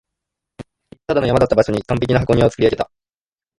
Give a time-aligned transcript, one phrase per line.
[1.05, 2.89] ただの山だった場所に完璧な箱庭を造り上げた